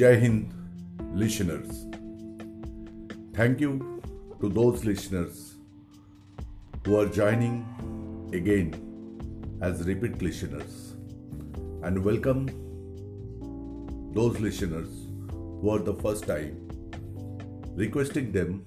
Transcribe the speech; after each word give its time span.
Jai 0.00 0.18
Hind 0.18 0.52
listeners. 1.12 1.86
Thank 3.34 3.60
you 3.60 4.00
to 4.40 4.48
those 4.48 4.82
listeners 4.82 5.56
who 6.86 6.98
are 6.98 7.04
joining 7.04 8.30
again 8.32 8.70
as 9.60 9.82
repeat 9.86 10.22
listeners. 10.22 10.94
And 11.82 12.02
welcome 12.02 12.46
those 14.14 14.40
listeners 14.40 14.88
who 15.32 15.68
are 15.68 15.80
the 15.80 15.92
first 15.92 16.26
time, 16.26 16.56
requesting 17.74 18.32
them 18.32 18.64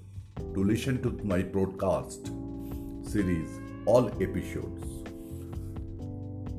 to 0.53 0.63
listen 0.63 1.01
to 1.01 1.19
my 1.23 1.41
broadcast 1.41 2.31
series, 3.01 3.49
all 3.87 4.07
episodes. 4.21 4.85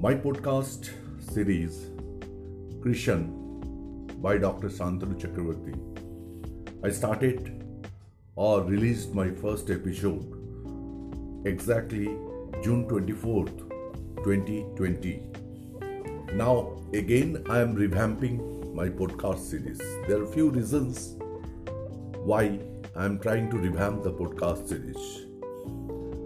My 0.01 0.15
podcast 0.17 0.91
series, 1.33 1.91
Krishan 2.81 3.44
by 4.25 4.39
Dr. 4.39 4.69
Santanu 4.75 5.15
Chakravarti. 5.23 5.75
I 6.83 6.91
started 6.99 7.63
or 8.37 8.63
released 8.63 9.13
my 9.19 9.29
first 9.43 9.69
episode 9.69 11.43
exactly 11.45 12.07
June 12.63 12.87
24th, 12.89 13.59
2020. 14.25 15.23
Now, 16.33 16.81
again, 16.95 17.45
I 17.51 17.61
am 17.61 17.77
revamping 17.77 18.41
my 18.75 18.89
podcast 18.89 19.41
series. 19.51 19.79
There 20.09 20.23
are 20.23 20.27
few 20.39 20.49
reasons 20.49 21.17
why 22.33 22.59
I 22.97 23.05
am 23.05 23.19
trying 23.19 23.51
to 23.51 23.59
revamp 23.59 24.05
the 24.05 24.13
podcast 24.25 24.69
series. 24.69 25.05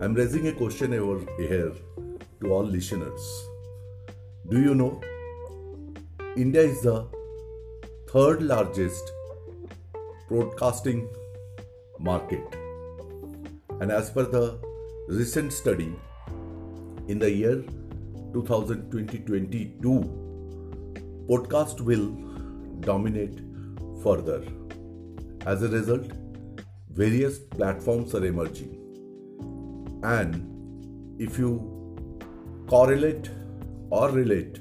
I 0.00 0.04
am 0.04 0.14
raising 0.14 0.46
a 0.46 0.52
question 0.52 0.94
over 0.94 1.26
here 1.36 1.72
to 2.42 2.52
all 2.52 2.64
listeners. 2.64 3.28
Do 4.48 4.60
you 4.60 4.74
know 4.76 5.00
India 6.36 6.62
is 6.62 6.82
the 6.82 7.17
third 8.10 8.42
largest 8.42 9.12
broadcasting 10.28 11.08
market. 11.98 12.56
And 13.80 13.92
as 13.92 14.10
per 14.10 14.22
the 14.22 14.58
recent 15.08 15.52
study, 15.52 15.94
in 17.06 17.18
the 17.18 17.30
year 17.30 17.62
2020-2022, 18.32 21.26
podcast 21.28 21.82
will 21.82 22.08
dominate 22.80 23.42
further. 24.02 24.42
As 25.44 25.62
a 25.62 25.68
result, 25.68 26.10
various 26.90 27.38
platforms 27.38 28.14
are 28.14 28.24
emerging. 28.24 28.74
And 30.02 31.20
if 31.20 31.38
you 31.38 31.60
correlate 32.68 33.30
or 33.90 34.10
relate 34.10 34.60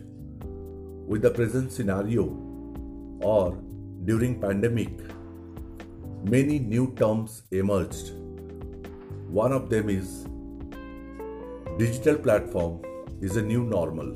with 1.07 1.21
the 1.21 1.31
present 1.31 1.71
scenario 1.71 2.46
or 3.21 3.57
during 4.05 4.39
pandemic 4.39 4.89
many 6.23 6.59
new 6.59 6.93
terms 6.95 7.43
emerged. 7.51 8.11
One 9.29 9.51
of 9.51 9.69
them 9.69 9.89
is 9.89 10.25
digital 11.77 12.15
platform 12.15 12.81
is 13.21 13.37
a 13.37 13.41
new 13.41 13.63
normal. 13.63 14.15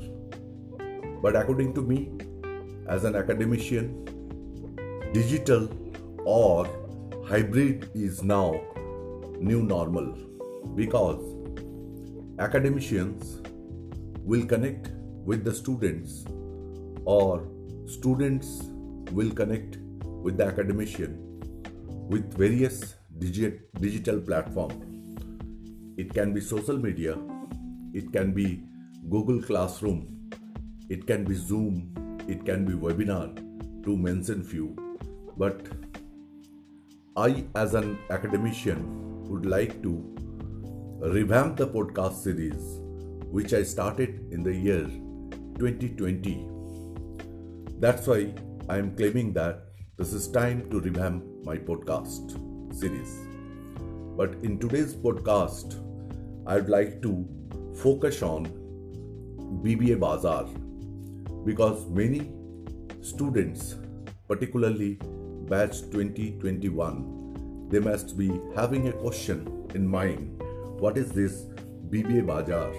But 1.22 1.36
according 1.36 1.74
to 1.74 1.82
me 1.82 2.12
as 2.88 3.04
an 3.04 3.14
academician 3.14 4.04
digital 5.12 5.68
or 6.24 6.66
hybrid 7.26 7.90
is 7.94 8.22
now 8.22 8.60
new 9.38 9.62
normal 9.62 10.16
because 10.74 11.22
academicians 12.38 13.40
will 14.24 14.44
connect 14.46 14.90
with 15.24 15.44
the 15.44 15.54
students 15.54 16.24
or 17.04 17.48
students 17.86 18.71
will 19.12 19.30
connect 19.30 19.78
with 20.04 20.36
the 20.36 20.44
academician 20.44 21.18
with 22.08 22.34
various 22.34 22.96
digi- 23.18 23.60
digital 23.80 24.20
platform. 24.20 24.72
It 25.96 26.12
can 26.12 26.32
be 26.32 26.40
social 26.40 26.78
media 26.78 27.16
it 27.94 28.10
can 28.12 28.32
be 28.32 28.62
google 29.10 29.40
classroom 29.42 30.30
it 30.88 31.06
can 31.06 31.24
be 31.24 31.34
zoom 31.34 31.74
it 32.26 32.44
can 32.46 32.64
be 32.64 32.72
webinar 32.72 33.36
to 33.84 33.96
mention 33.96 34.42
few. 34.44 34.76
But 35.36 35.66
i 37.16 37.44
as 37.56 37.74
an 37.74 37.98
academician 38.10 38.84
would 39.28 39.44
like 39.44 39.82
to 39.82 39.92
revamp 41.16 41.56
the 41.56 41.66
podcast 41.66 42.22
series 42.22 42.62
which 43.38 43.52
i 43.52 43.62
started 43.62 44.32
in 44.36 44.42
the 44.42 44.54
year 44.54 44.86
2020 45.58 46.48
that's 47.80 48.06
why 48.06 48.32
I 48.68 48.78
am 48.78 48.94
claiming 48.96 49.32
that 49.32 49.64
this 49.96 50.12
is 50.12 50.28
time 50.28 50.70
to 50.70 50.80
revamp 50.80 51.24
my 51.44 51.56
podcast 51.56 52.30
series. 52.72 53.18
But 54.16 54.34
in 54.42 54.58
today's 54.58 54.94
podcast, 54.94 55.74
I'd 56.46 56.68
like 56.68 57.02
to 57.02 57.26
focus 57.82 58.22
on 58.22 58.46
BBA 59.64 59.98
Bazaar 59.98 60.46
because 61.44 61.88
many 61.88 62.30
students, 63.00 63.76
particularly 64.28 64.98
batch 65.48 65.80
2021, 65.90 67.68
they 67.68 67.80
must 67.80 68.16
be 68.16 68.40
having 68.54 68.88
a 68.88 68.92
question 68.92 69.66
in 69.74 69.86
mind 69.86 70.40
what 70.78 70.96
is 70.96 71.10
this 71.12 71.46
BBA 71.90 72.26
Bazaar? 72.26 72.72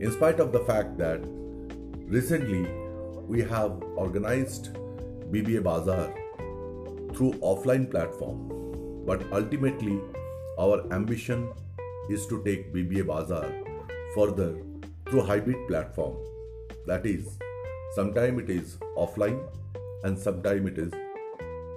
In 0.00 0.12
spite 0.12 0.40
of 0.40 0.52
the 0.52 0.60
fact 0.60 0.98
that 0.98 1.20
recently 2.06 2.68
we 3.26 3.42
have 3.42 3.82
organized 3.96 4.76
BBA 5.30 5.62
Bazaar 5.62 6.12
through 7.14 7.32
offline 7.34 7.90
platform. 7.90 9.04
But 9.06 9.22
ultimately, 9.32 10.00
our 10.58 10.84
ambition 10.92 11.52
is 12.08 12.26
to 12.26 12.42
take 12.44 12.72
BBA 12.74 13.06
Bazaar 13.06 13.48
further 14.14 14.56
through 15.08 15.22
hybrid 15.22 15.68
platform. 15.68 16.16
That 16.86 17.06
is, 17.06 17.38
sometime 17.94 18.38
it 18.40 18.50
is 18.50 18.76
offline 18.96 19.40
and 20.04 20.18
sometime 20.18 20.66
it 20.66 20.78
is 20.78 20.92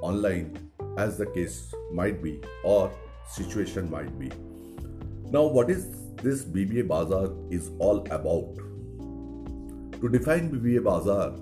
online 0.01 0.69
as 0.97 1.17
the 1.17 1.25
case 1.25 1.73
might 1.91 2.21
be 2.21 2.41
or 2.63 2.91
situation 3.27 3.89
might 3.89 4.17
be. 4.19 4.31
Now, 5.31 5.43
what 5.43 5.69
is 5.69 5.87
this 6.21 6.43
BBA 6.43 6.87
Bazaar 6.87 7.31
is 7.49 7.71
all 7.79 8.05
about? 8.11 8.55
To 10.01 10.09
define 10.09 10.51
BBA 10.51 10.83
Bazaar, 10.83 11.33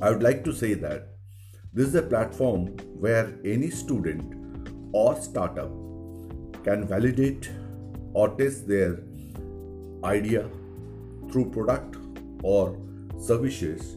I 0.00 0.10
would 0.10 0.22
like 0.22 0.44
to 0.44 0.52
say 0.52 0.74
that 0.74 1.08
this 1.72 1.88
is 1.88 1.94
a 1.94 2.02
platform 2.02 2.66
where 3.04 3.32
any 3.44 3.70
student 3.70 4.34
or 4.92 5.16
startup 5.20 5.70
can 6.64 6.86
validate 6.86 7.50
or 8.12 8.28
test 8.36 8.68
their 8.68 8.98
idea 10.04 10.50
through 11.30 11.50
product 11.50 11.96
or 12.42 12.78
services 13.18 13.96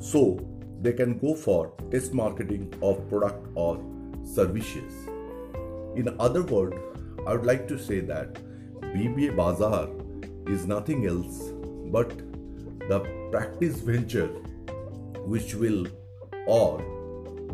so 0.00 0.44
they 0.82 0.92
can 0.92 1.18
go 1.18 1.34
for 1.34 1.72
test 1.92 2.12
marketing 2.12 2.72
of 2.82 3.08
product 3.08 3.46
or 3.54 3.80
services. 4.24 5.08
In 5.94 6.16
other 6.18 6.42
words, 6.42 6.76
I 7.28 7.34
would 7.34 7.46
like 7.46 7.68
to 7.68 7.78
say 7.78 8.00
that 8.00 8.34
BBA 8.82 9.36
Bazaar 9.36 9.88
is 10.48 10.66
nothing 10.66 11.06
else 11.06 11.50
but 11.92 12.10
the 12.88 13.00
practice 13.30 13.80
venture 13.80 14.30
which 15.32 15.54
will 15.54 15.86
or 16.46 16.78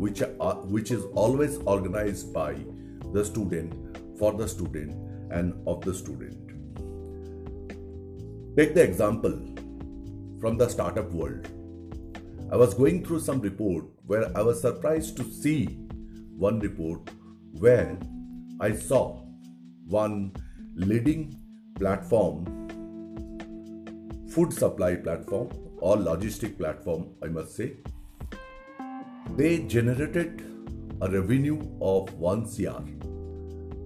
which 0.03 0.21
are, 0.21 0.55
which 0.75 0.91
is 0.91 1.03
always 1.13 1.57
organized 1.73 2.33
by 2.33 2.55
the 3.13 3.23
student 3.23 3.73
for 4.17 4.33
the 4.33 4.47
student 4.47 4.91
and 5.31 5.53
of 5.67 5.81
the 5.81 5.93
student. 5.93 6.43
Take 8.57 8.73
the 8.73 8.83
example 8.83 9.37
from 10.39 10.57
the 10.57 10.67
startup 10.67 11.11
world. 11.11 11.47
I 12.51 12.55
was 12.55 12.73
going 12.73 13.05
through 13.05 13.19
some 13.19 13.41
report 13.41 13.85
where 14.07 14.25
i 14.37 14.41
was 14.41 14.61
surprised 14.61 15.17
to 15.17 15.23
see 15.37 15.65
one 16.43 16.59
report 16.65 17.09
where 17.63 17.97
i 18.67 18.71
saw 18.71 19.01
one 19.95 20.31
leading 20.75 21.23
platform 21.79 22.45
food 24.35 24.53
supply 24.53 24.95
platform 24.95 25.49
or 25.79 25.97
logistic 25.97 26.57
platform, 26.57 27.09
I 27.23 27.27
must 27.27 27.55
say, 27.55 27.77
they 29.35 29.59
generated 29.59 30.43
a 31.01 31.09
revenue 31.09 31.59
of 31.81 32.13
1 32.13 32.45
CR 32.45 32.81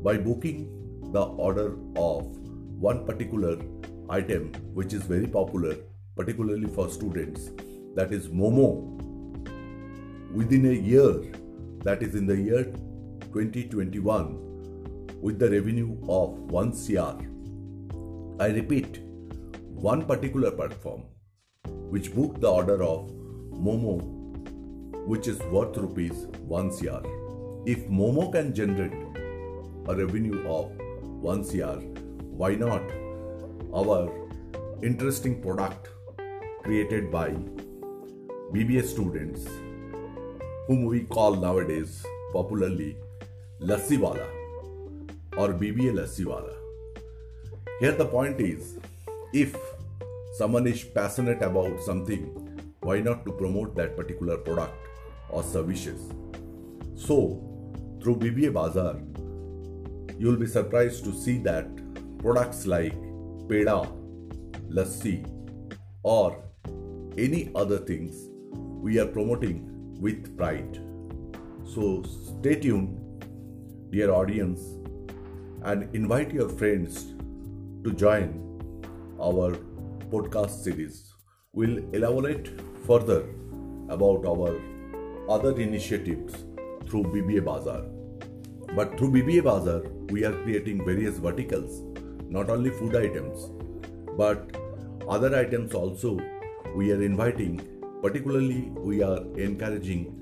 by 0.04 0.18
booking 0.18 1.12
the 1.12 1.24
order 1.24 1.76
of 1.96 2.26
one 2.80 3.06
particular 3.06 3.58
item 4.10 4.54
which 4.74 4.94
is 4.94 5.04
very 5.04 5.28
popular, 5.28 5.76
particularly 6.16 6.68
for 6.68 6.90
students, 6.90 7.52
that 7.96 8.12
is 8.12 8.30
Momo. 8.30 8.88
Within 10.32 10.66
a 10.68 10.74
year, 10.74 11.34
that 11.84 12.02
is 12.02 12.16
in 12.16 12.26
the 12.26 12.38
year 12.38 12.64
2021, 13.34 15.20
with 15.22 15.38
the 15.40 15.50
revenue 15.50 15.98
of 16.08 16.38
1 16.52 16.72
CR. 16.72 17.22
I 18.42 18.48
repeat, 18.48 19.00
one 19.90 20.06
particular 20.06 20.52
platform 20.52 21.04
which 21.90 22.14
booked 22.16 22.42
the 22.42 22.50
order 22.50 22.84
of 22.84 23.12
Momo 23.52 24.22
which 25.06 25.28
is 25.28 25.40
worth 25.56 25.78
rupees 25.78 26.28
1 26.48 26.70
crore. 26.78 27.64
If 27.66 27.88
Momo 27.88 28.32
can 28.32 28.54
generate 28.54 28.94
a 29.88 29.96
revenue 29.96 30.48
of 30.48 30.72
1 31.02 31.44
crore, 31.46 31.82
why 32.42 32.56
not 32.56 32.84
our 33.74 34.12
interesting 34.84 35.42
product 35.42 35.90
created 36.64 37.12
by 37.12 37.30
BBA 38.54 38.84
students, 38.84 39.48
whom 40.68 40.86
we 40.86 41.02
call 41.02 41.36
nowadays 41.36 42.04
popularly 42.34 42.98
Lassiwala 43.60 44.28
or 45.38 45.50
BBA 45.54 45.94
Lassiwala. 46.00 46.54
Here 47.80 47.94
the 47.94 48.06
point 48.06 48.40
is 48.40 48.78
if 49.34 49.56
someone 50.32 50.68
is 50.68 50.84
passionate 50.84 51.42
about 51.42 51.82
something, 51.82 52.24
why 52.82 53.00
not 53.00 53.26
to 53.26 53.32
promote 53.32 53.76
that 53.76 53.96
particular 53.96 54.38
product 54.38 54.74
or 55.30 55.44
services? 55.44 56.12
So, 56.96 57.42
through 58.02 58.18
BBA 58.18 58.54
Bazaar, 58.54 59.02
you'll 60.18 60.38
be 60.38 60.48
surprised 60.48 61.04
to 61.06 61.14
see 61.14 61.38
that 61.40 61.68
products 62.20 62.66
like 62.66 62.94
Peda, 63.48 63.92
Lassi, 64.70 65.26
or 66.04 66.44
any 67.18 67.52
other 67.56 67.78
things 67.78 68.30
we 68.82 69.00
are 69.00 69.06
promoting 69.06 69.68
with 70.00 70.36
pride. 70.38 70.80
So 71.74 72.04
stay 72.04 72.56
tuned, 72.56 72.98
dear 73.92 74.12
audience, 74.12 74.62
and 75.64 75.94
invite 75.96 76.32
your 76.32 76.50
friends 76.50 77.14
to 77.84 77.92
join 77.92 78.48
our 79.22 79.56
podcast 80.12 80.64
series. 80.64 81.14
We'll 81.54 81.78
elaborate 81.94 82.50
further 82.86 83.20
about 83.90 84.26
our 84.26 84.60
other 85.30 85.58
initiatives 85.60 86.34
through 86.88 87.04
BBA 87.14 87.46
Bazaar. 87.46 87.84
But 88.76 88.98
through 88.98 89.12
BBA 89.12 89.44
Bazaar, 89.44 89.84
we 90.10 90.26
are 90.26 90.34
creating 90.44 90.84
various 90.86 91.18
verticals, 91.18 91.82
not 92.30 92.50
only 92.50 92.72
food 92.72 92.96
items, 92.96 93.52
but 94.18 94.58
other 95.08 95.34
items 95.34 95.74
also. 95.74 96.20
We 96.76 96.92
are 96.92 97.02
inviting, 97.02 97.62
particularly, 98.02 98.70
we 98.76 99.02
are 99.02 99.20
encouraging 99.38 100.18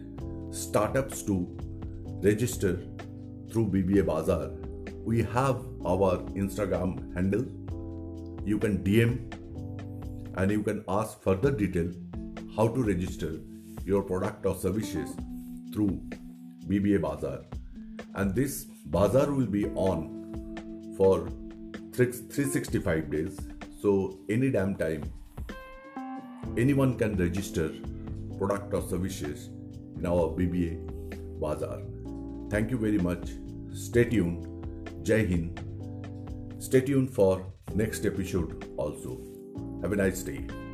startups 0.51 1.24
to 1.24 1.47
register 2.21 2.80
through 3.51 3.68
BBA 3.69 4.06
Bazaar. 4.06 4.51
We 5.03 5.24
have 5.24 5.65
our 5.83 6.18
Instagram 6.44 7.13
handle. 7.15 7.45
You 8.45 8.59
can 8.59 8.83
DM 8.83 9.38
and 10.36 10.52
you 10.52 10.64
can 10.64 10.84
ask 10.88 11.22
further 11.22 11.52
detail 11.52 11.92
how 12.56 12.68
to 12.68 12.84
register 12.84 13.40
your 13.86 14.02
product 14.04 14.46
or 14.46 14.56
services 14.56 15.10
through 15.74 16.02
BBA 16.68 17.02
Bazaar. 17.02 17.42
And 18.16 18.36
this 18.36 18.66
bazaar 18.86 19.31
will 19.31 19.46
be 19.46 19.66
on 19.68 20.94
for 20.98 21.30
365 21.94 23.10
days. 23.10 23.40
So, 23.81 24.20
any 24.30 24.52
damn 24.52 24.76
time, 24.76 25.04
anyone 26.58 26.98
can 26.98 27.16
register 27.16 27.72
product 28.38 28.74
or 28.74 28.81
services 28.81 29.50
in 29.98 30.06
our 30.06 30.30
BBA 30.38 31.40
Bazaar. 31.40 31.81
Thank 32.50 32.72
you 32.72 32.78
very 32.78 32.98
much. 32.98 33.30
Stay 33.74 34.06
tuned. 34.06 34.46
Jai 35.04 35.26
Hind. 35.26 35.66
Stay 36.60 36.81
tuned 36.81 37.10
for 37.10 37.46
next 37.76 38.06
episode 38.06 38.66
also. 38.78 39.38
Have 39.81 39.94
a 39.94 39.96
nice 39.96 40.24
day. 40.24 40.69